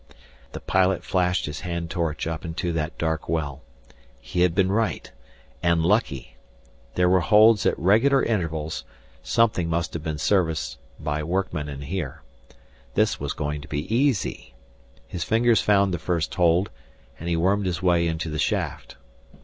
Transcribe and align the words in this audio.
The 0.53 0.59
pilot 0.59 1.03
flashed 1.03 1.45
his 1.45 1.59
hand 1.59 1.91
torch 1.91 2.25
up 2.25 2.43
into 2.43 2.71
that 2.73 2.97
dark 2.97 3.29
well. 3.29 3.61
He 4.19 4.41
had 4.41 4.55
been 4.55 4.71
right 4.71 5.11
and 5.61 5.85
lucky! 5.85 6.37
There 6.95 7.07
were 7.07 7.19
holds 7.19 7.67
at 7.67 7.77
regular 7.77 8.23
intervals, 8.23 8.83
something 9.21 9.69
must 9.69 9.93
have 9.93 10.01
been 10.01 10.17
serviced 10.17 10.79
by 10.99 11.21
workmen 11.21 11.69
in 11.69 11.81
here. 11.81 12.23
This 12.95 13.19
was 13.19 13.33
going 13.33 13.61
to 13.61 13.67
be 13.67 13.95
easy. 13.95 14.55
His 15.07 15.23
fingers 15.23 15.61
found 15.61 15.93
the 15.93 15.99
first 15.99 16.33
hold, 16.33 16.71
and 17.19 17.29
he 17.29 17.37
wormed 17.37 17.67
his 17.67 17.83
way 17.83 18.07
into 18.07 18.31
the 18.31 18.39
shaft. 18.39 18.95